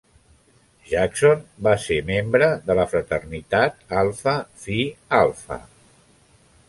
[0.93, 4.35] Jackson va ser membre de la fraternitat Alpha
[4.65, 4.83] Phi
[5.23, 5.61] Alpha.